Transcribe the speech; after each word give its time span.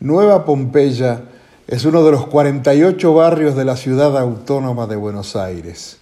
Nueva 0.00 0.44
Pompeya 0.44 1.22
es 1.66 1.84
uno 1.84 2.04
de 2.04 2.12
los 2.12 2.28
48 2.28 3.14
barrios 3.14 3.56
de 3.56 3.64
la 3.64 3.76
ciudad 3.76 4.16
autónoma 4.16 4.86
de 4.86 4.94
Buenos 4.94 5.34
Aires. 5.34 5.98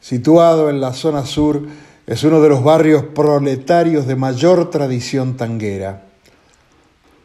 Situado 0.00 0.68
en 0.68 0.80
la 0.80 0.92
zona 0.92 1.24
sur, 1.24 1.62
es 2.08 2.24
uno 2.24 2.40
de 2.40 2.48
los 2.48 2.64
barrios 2.64 3.04
proletarios 3.04 4.08
de 4.08 4.16
mayor 4.16 4.68
tradición 4.68 5.36
tanguera. 5.36 6.02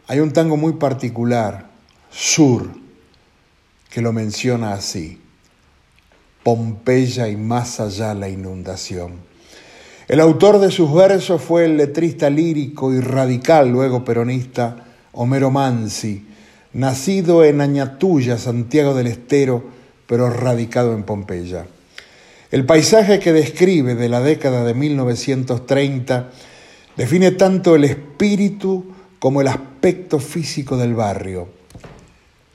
Hay 0.08 0.20
un 0.20 0.32
tango 0.32 0.58
muy 0.58 0.74
particular, 0.74 1.68
Sur, 2.12 2.70
que 3.90 4.02
lo 4.02 4.14
menciona 4.14 4.74
así. 4.74 5.20
Pompeya 6.44 7.30
y 7.30 7.36
más 7.36 7.80
allá 7.80 8.14
la 8.14 8.30
inundación. 8.30 9.14
El 10.08 10.20
autor 10.20 10.60
de 10.60 10.70
sus 10.70 10.94
versos 10.94 11.42
fue 11.42 11.66
el 11.66 11.78
letrista 11.78 12.30
lírico 12.30 12.94
y 12.94 13.00
radical, 13.00 13.70
luego 13.70 14.06
peronista, 14.06 14.86
Homero 15.12 15.52
Mansi, 15.52 16.26
nacido 16.74 17.44
en 17.44 17.62
Añatuya, 17.62 18.38
Santiago 18.38 18.94
del 18.94 19.08
Estero, 19.08 19.64
pero 20.06 20.30
radicado 20.30 20.94
en 20.94 21.04
Pompeya. 21.04 21.66
El 22.52 22.66
paisaje 22.66 23.20
que 23.20 23.34
describe 23.34 23.96
de 23.96 24.10
la 24.10 24.22
década 24.22 24.64
de 24.64 24.74
1930 24.74 26.30
define 26.96 27.32
tanto 27.32 27.76
el 27.76 27.84
espíritu 27.84 28.94
como 29.20 29.42
el 29.42 29.48
aspecto 29.48 30.20
físico 30.20 30.78
del 30.78 30.96
barrio. 30.96 31.50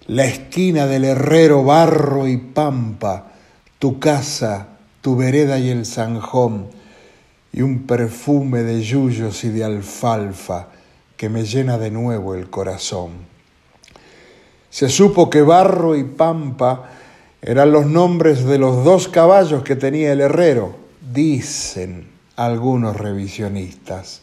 La 0.06 0.24
esquina 0.24 0.86
del 0.86 1.04
herrero 1.04 1.64
barro 1.64 2.28
y 2.28 2.36
pampa, 2.36 3.32
tu 3.78 3.98
casa, 3.98 4.68
tu 5.00 5.16
vereda 5.16 5.59
y 5.59 5.70
el 5.70 5.86
zanjón, 5.86 6.66
y 7.52 7.62
un 7.62 7.86
perfume 7.86 8.62
de 8.62 8.82
yuyos 8.82 9.45
y 9.45 9.48
de 9.48 9.64
alfalfa 9.64 10.68
que 11.24 11.30
me 11.30 11.46
llena 11.46 11.78
de 11.78 11.91
nuevo 11.91 12.34
el 12.34 12.51
corazón. 12.51 13.12
Se 14.69 14.91
supo 14.91 15.30
que 15.30 15.41
Barro 15.41 15.96
y 15.96 16.04
Pampa 16.04 16.90
eran 17.40 17.73
los 17.73 17.87
nombres 17.87 18.45
de 18.45 18.59
los 18.59 18.85
dos 18.85 19.09
caballos 19.09 19.63
que 19.63 19.74
tenía 19.74 20.13
el 20.13 20.21
herrero, 20.21 20.76
dicen 21.15 22.09
algunos 22.37 22.98
revisionistas. 22.98 24.21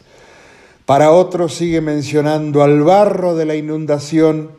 Para 0.86 1.10
otros 1.10 1.54
sigue 1.54 1.80
mencionando 1.80 2.62
al 2.62 2.84
barro 2.84 3.34
de 3.34 3.46
la 3.46 3.56
inundación 3.56 4.52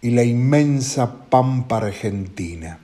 y 0.00 0.10
la 0.10 0.22
inmensa 0.22 1.12
pampa 1.28 1.78
argentina. 1.78 2.78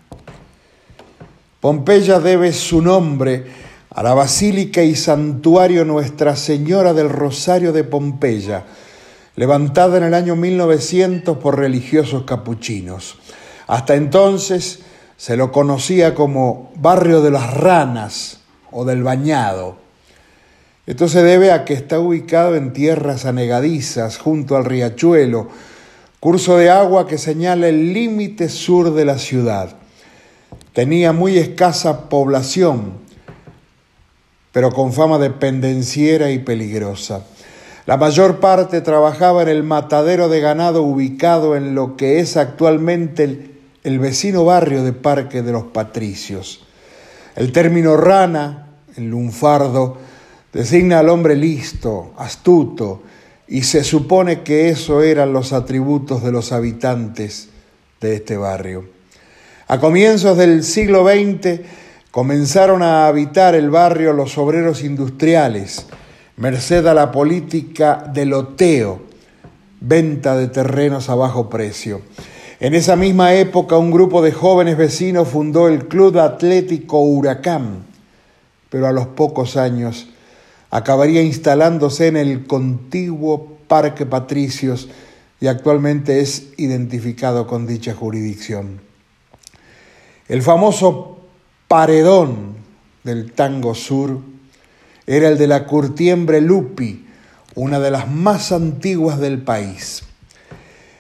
Pompeya 1.61 2.19
debe 2.19 2.53
su 2.53 2.83
nombre 2.83 3.47
a 3.95 4.03
la 4.03 4.13
Basílica 4.13 4.83
y 4.83 4.97
Santuario 4.97 5.85
Nuestra 5.85 6.35
Señora 6.35 6.93
del 6.93 7.09
Rosario 7.09 7.73
de 7.73 7.85
Pompeya, 7.85 8.65
levantada 9.37 9.99
en 9.99 10.03
el 10.03 10.15
año 10.15 10.35
1900 10.35 11.39
por 11.39 11.57
religiosos 11.57 12.25
capuchinos. 12.25 13.19
Hasta 13.69 13.95
entonces 13.95 14.81
se 15.17 15.37
lo 15.37 15.53
conocía 15.53 16.13
como 16.13 16.73
Barrio 16.75 17.23
de 17.23 17.31
las 17.31 17.55
Ranas 17.55 18.41
o 18.73 18.85
del 18.85 19.05
Bañado. 19.05 19.77
Esto 20.87 21.09
se 21.09 21.23
debe 21.23 21.53
a 21.53 21.65
que 21.65 21.75
está 21.75 22.01
ubicado 22.01 22.57
en 22.57 22.73
tierras 22.73 23.27
anegadizas 23.27 24.19
junto 24.19 24.57
al 24.57 24.65
riachuelo, 24.65 25.49
curso 26.19 26.57
de 26.57 26.69
agua 26.69 27.07
que 27.07 27.17
señala 27.17 27.69
el 27.69 27.93
límite 27.93 28.49
sur 28.49 28.93
de 28.93 29.05
la 29.05 29.19
ciudad. 29.19 29.77
Tenía 30.73 31.13
muy 31.13 31.39
escasa 31.39 32.09
población, 32.09 33.04
pero 34.55 34.71
con 34.71 34.93
fama 34.93 35.19
de 35.19 35.31
pendenciera 35.31 36.31
y 36.31 36.39
peligrosa. 36.39 37.25
La 37.87 37.97
mayor 37.97 38.39
parte 38.39 38.81
trabajaba 38.83 39.43
en 39.43 39.49
el 39.49 39.65
matadero 39.65 40.29
de 40.29 40.41
ganado 40.41 40.85
ubicado 40.85 41.57
en 41.57 41.75
lo 41.75 41.97
que 41.97 42.21
es 42.21 42.37
actualmente 42.37 43.51
el, 43.83 43.99
vecino 43.99 44.45
barrio 44.45 44.85
de 44.85 44.93
Parque 44.93 45.43
de 45.43 45.51
los 45.51 45.65
Patricios. 45.65 46.65
El 47.35 47.51
término 47.51 47.97
rana, 47.97 48.69
el 48.97 49.11
lunfardo, 49.11 49.99
designa 50.53 51.01
al 51.01 51.09
hombre 51.09 51.35
listo, 51.35 52.13
astuto, 52.17 53.03
y 53.49 53.65
se 53.65 53.83
supone 53.83 54.43
que 54.43 54.69
eso 54.69 55.03
eran 55.03 55.33
los 55.33 55.53
atributos 55.53 56.23
de 56.23 56.31
los 56.31 56.53
habitantes 56.53 57.49
de 58.01 58.15
este 58.15 58.37
barrio. 58.37 58.85
A 59.67 59.81
comienzos 59.81 60.39
del 60.39 60.63
siglo 60.63 61.05
XX, 61.05 61.61
comenzaron 62.15 62.81
a 62.85 63.09
habitar 63.09 63.57
el 63.57 63.71
barrio 63.71 64.13
los 64.13 64.39
obreros 64.39 64.85
industriales, 64.85 65.87
merced 66.37 66.87
a 66.87 66.95
la 66.95 67.11
política 67.11 68.09
de 68.15 68.25
loteo, 68.25 69.03
venta 69.81 70.37
de 70.37 70.47
terrenos 70.47 71.11
a 71.11 71.17
bajo 71.17 71.51
precio. 71.51 72.03
En 72.61 72.75
esa 72.75 72.95
misma 72.95 73.35
época 73.35 73.79
un 73.79 73.91
grupo 73.91 74.23
de 74.23 74.31
jóvenes 74.31 74.77
vecinos 74.77 75.27
fundó 75.27 75.67
el 75.67 75.89
Club 75.89 76.17
Atlético 76.21 77.01
Huracán, 77.01 77.85
pero 78.71 78.87
a 78.87 78.93
los 78.93 79.09
pocos 79.09 79.57
años 79.57 80.07
acabaría 80.71 81.21
instalándose 81.21 82.07
en 82.07 82.17
el 82.17 82.47
contiguo 82.47 83.59
Parque 83.67 84.07
Patricios 84.07 84.89
y 85.41 85.49
actualmente 85.49 86.21
es 86.21 86.53
identificado 86.59 87.49
con 87.49 87.67
dicha 87.67 87.93
jurisdicción. 87.93 88.81
El 90.29 90.43
famoso 90.43 91.24
paredón 91.69 92.57
del 93.05 93.33
tango 93.33 93.75
sur 93.75 94.21
era 95.07 95.29
el 95.29 95.39
de 95.39 95.47
la 95.47 95.67
curtiembre 95.67 96.41
Lupi, 96.41 97.07
una 97.55 97.79
de 97.79 97.91
las 97.91 98.11
más 98.11 98.53
antiguas 98.53 99.19
del 99.21 99.43
país. 99.43 100.03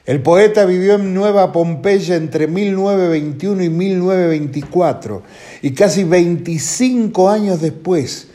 El 0.07 0.21
poeta 0.21 0.67
vivió 0.67 0.97
en 0.97 1.15
Nueva 1.15 1.51
Pompeya 1.51 2.17
entre 2.17 2.47
1921 2.47 3.63
y 3.63 3.69
1924 3.71 5.23
y 5.63 5.73
casi 5.73 6.05
25 6.05 7.31
años 7.31 7.63
después 7.63 8.29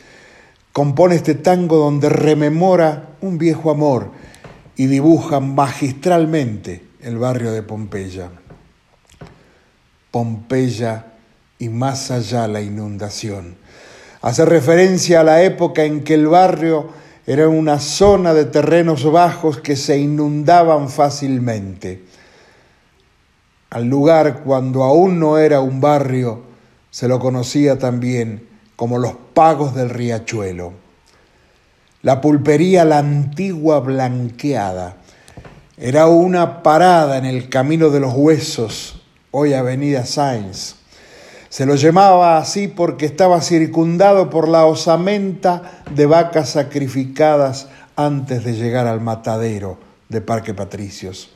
compone 0.72 1.14
este 1.14 1.36
tango 1.36 1.76
donde 1.76 2.08
rememora 2.08 3.10
un 3.20 3.38
viejo 3.38 3.70
amor 3.70 4.10
y 4.76 4.86
dibuja 4.86 5.38
magistralmente 5.38 6.82
el 7.02 7.18
barrio 7.18 7.52
de 7.52 7.62
Pompeya. 7.62 8.30
Pompeya 10.10 11.09
y 11.60 11.68
más 11.68 12.10
allá 12.10 12.48
la 12.48 12.62
inundación. 12.62 13.54
Hace 14.22 14.44
referencia 14.44 15.20
a 15.20 15.24
la 15.24 15.42
época 15.42 15.84
en 15.84 16.02
que 16.02 16.14
el 16.14 16.26
barrio 16.26 16.88
era 17.26 17.48
una 17.48 17.78
zona 17.78 18.34
de 18.34 18.46
terrenos 18.46 19.04
bajos 19.10 19.58
que 19.60 19.76
se 19.76 19.98
inundaban 19.98 20.88
fácilmente. 20.88 22.02
Al 23.68 23.84
lugar 23.84 24.42
cuando 24.42 24.82
aún 24.82 25.20
no 25.20 25.38
era 25.38 25.60
un 25.60 25.80
barrio 25.80 26.42
se 26.90 27.06
lo 27.06 27.20
conocía 27.20 27.78
también 27.78 28.48
como 28.74 28.98
los 28.98 29.12
pagos 29.34 29.74
del 29.74 29.90
riachuelo. 29.90 30.72
La 32.02 32.22
pulpería 32.22 32.86
La 32.86 32.98
Antigua 32.98 33.80
Blanqueada 33.80 34.96
era 35.76 36.06
una 36.06 36.62
parada 36.62 37.18
en 37.18 37.26
el 37.26 37.50
Camino 37.50 37.90
de 37.90 38.00
los 38.00 38.14
Huesos, 38.14 39.02
hoy 39.30 39.52
Avenida 39.52 40.06
Sáenz 40.06 40.79
se 41.50 41.66
lo 41.66 41.74
llamaba 41.74 42.38
así 42.38 42.68
porque 42.68 43.06
estaba 43.06 43.40
circundado 43.42 44.30
por 44.30 44.48
la 44.48 44.66
osamenta 44.66 45.82
de 45.92 46.06
vacas 46.06 46.50
sacrificadas 46.50 47.68
antes 47.96 48.44
de 48.44 48.54
llegar 48.54 48.86
al 48.86 49.00
matadero 49.00 49.76
de 50.08 50.20
Parque 50.20 50.54
Patricios. 50.54 51.30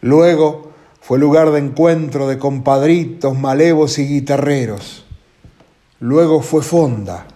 Luego 0.00 0.72
fue 1.00 1.20
lugar 1.20 1.52
de 1.52 1.60
encuentro 1.60 2.26
de 2.26 2.38
compadritos, 2.38 3.38
malevos 3.38 4.00
y 4.00 4.08
guitarreros. 4.08 5.06
Luego 6.00 6.42
fue 6.42 6.62
fonda 6.62 7.26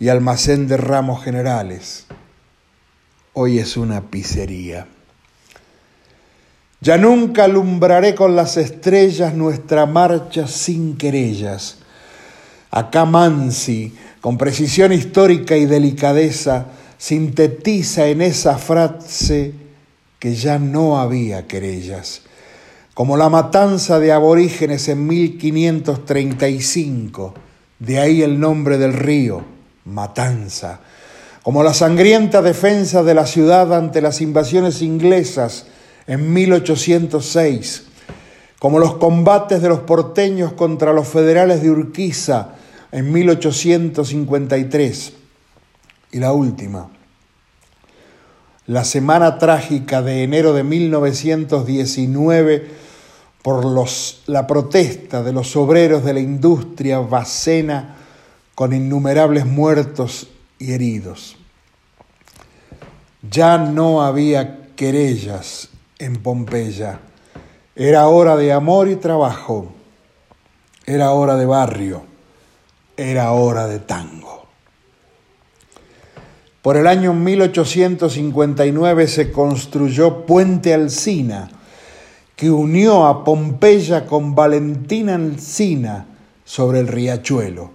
y 0.00 0.08
almacén 0.08 0.66
de 0.66 0.78
ramos 0.78 1.22
generales. 1.22 2.06
Hoy 3.34 3.58
es 3.58 3.76
una 3.76 4.00
pizzería. 4.00 4.86
Ya 6.80 6.96
nunca 6.96 7.44
alumbraré 7.44 8.14
con 8.14 8.36
las 8.36 8.56
estrellas 8.56 9.34
nuestra 9.34 9.84
marcha 9.86 10.46
sin 10.46 10.96
querellas. 10.96 11.78
Acá 12.70 13.04
Mansi, 13.04 13.92
con 14.20 14.38
precisión 14.38 14.92
histórica 14.92 15.56
y 15.56 15.66
delicadeza, 15.66 16.66
sintetiza 16.96 18.06
en 18.06 18.22
esa 18.22 18.58
frase 18.58 19.54
que 20.18 20.34
ya 20.34 20.58
no 20.58 21.00
había 21.00 21.46
querellas. 21.46 22.22
Como 22.94 23.16
la 23.16 23.28
matanza 23.28 23.98
de 23.98 24.12
aborígenes 24.12 24.88
en 24.88 25.06
1535, 25.06 27.34
de 27.78 28.00
ahí 28.00 28.22
el 28.22 28.40
nombre 28.40 28.78
del 28.78 28.92
río, 28.92 29.44
Matanza. 29.84 30.80
Como 31.42 31.62
la 31.62 31.74
sangrienta 31.74 32.42
defensa 32.42 33.02
de 33.02 33.14
la 33.14 33.26
ciudad 33.26 33.72
ante 33.72 34.02
las 34.02 34.20
invasiones 34.20 34.82
inglesas, 34.82 35.66
en 36.08 36.32
1806, 36.32 37.84
como 38.58 38.80
los 38.80 38.96
combates 38.96 39.62
de 39.62 39.68
los 39.68 39.80
porteños 39.80 40.54
contra 40.54 40.94
los 40.94 41.06
federales 41.06 41.62
de 41.62 41.70
Urquiza 41.70 42.54
en 42.90 43.12
1853. 43.12 45.12
Y 46.10 46.18
la 46.18 46.32
última, 46.32 46.88
la 48.66 48.84
semana 48.84 49.36
trágica 49.38 50.00
de 50.00 50.22
enero 50.24 50.54
de 50.54 50.64
1919 50.64 52.70
por 53.42 53.66
los, 53.66 54.22
la 54.26 54.46
protesta 54.46 55.22
de 55.22 55.34
los 55.34 55.54
obreros 55.56 56.02
de 56.04 56.14
la 56.14 56.20
industria 56.20 57.00
bacena 57.00 57.96
con 58.54 58.72
innumerables 58.72 59.44
muertos 59.44 60.28
y 60.58 60.72
heridos. 60.72 61.36
Ya 63.30 63.58
no 63.58 64.02
había 64.02 64.70
querellas 64.74 65.68
en 65.98 66.22
Pompeya. 66.22 67.00
Era 67.74 68.08
hora 68.08 68.36
de 68.36 68.52
amor 68.52 68.88
y 68.88 68.96
trabajo. 68.96 69.72
Era 70.86 71.12
hora 71.12 71.36
de 71.36 71.46
barrio. 71.46 72.02
Era 72.96 73.32
hora 73.32 73.66
de 73.66 73.78
tango. 73.78 74.46
Por 76.62 76.76
el 76.76 76.86
año 76.86 77.14
1859 77.14 79.06
se 79.06 79.30
construyó 79.30 80.26
Puente 80.26 80.74
Alsina, 80.74 81.48
que 82.34 82.50
unió 82.50 83.06
a 83.06 83.24
Pompeya 83.24 84.06
con 84.06 84.34
Valentina 84.34 85.14
Alsina 85.14 86.06
sobre 86.44 86.80
el 86.80 86.88
riachuelo. 86.88 87.70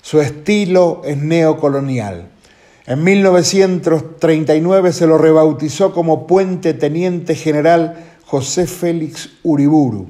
Su 0.00 0.20
estilo 0.20 1.02
es 1.04 1.18
neocolonial. 1.18 2.30
En 2.88 3.04
1939 3.04 4.94
se 4.94 5.06
lo 5.06 5.18
rebautizó 5.18 5.92
como 5.92 6.26
Puente 6.26 6.72
Teniente 6.72 7.34
General 7.34 8.02
José 8.24 8.66
Félix 8.66 9.28
Uriburu, 9.42 10.08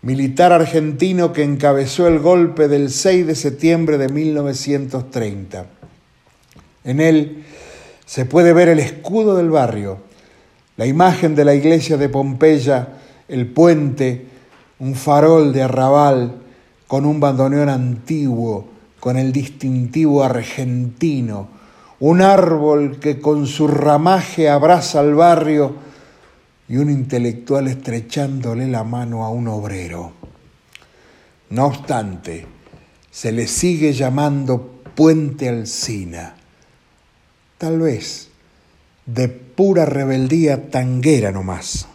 militar 0.00 0.50
argentino 0.50 1.34
que 1.34 1.42
encabezó 1.42 2.08
el 2.08 2.20
golpe 2.20 2.68
del 2.68 2.88
6 2.88 3.26
de 3.26 3.34
septiembre 3.34 3.98
de 3.98 4.08
1930. 4.08 5.66
En 6.84 7.00
él 7.02 7.44
se 8.06 8.24
puede 8.24 8.54
ver 8.54 8.68
el 8.68 8.78
escudo 8.78 9.36
del 9.36 9.50
barrio, 9.50 9.98
la 10.78 10.86
imagen 10.86 11.34
de 11.34 11.44
la 11.44 11.54
iglesia 11.54 11.98
de 11.98 12.08
Pompeya, 12.08 12.94
el 13.28 13.46
puente, 13.48 14.24
un 14.78 14.94
farol 14.94 15.52
de 15.52 15.64
arrabal 15.64 16.36
con 16.86 17.04
un 17.04 17.20
bandoneón 17.20 17.68
antiguo, 17.68 18.68
con 19.00 19.18
el 19.18 19.32
distintivo 19.32 20.24
argentino, 20.24 21.62
un 22.00 22.20
árbol 22.20 22.98
que 22.98 23.20
con 23.20 23.46
su 23.46 23.68
ramaje 23.68 24.48
abraza 24.48 25.00
al 25.00 25.14
barrio 25.14 25.74
y 26.68 26.76
un 26.76 26.90
intelectual 26.90 27.68
estrechándole 27.68 28.66
la 28.68 28.84
mano 28.84 29.24
a 29.24 29.30
un 29.30 29.48
obrero. 29.48 30.12
No 31.50 31.66
obstante, 31.66 32.46
se 33.10 33.32
le 33.32 33.46
sigue 33.46 33.92
llamando 33.92 34.82
Puente 34.94 35.48
Alsina 35.48 36.36
tal 37.64 37.80
vez 37.80 38.28
de 39.06 39.28
pura 39.28 39.86
rebeldía 39.86 40.70
tanguera 40.70 41.32
nomás. 41.32 41.88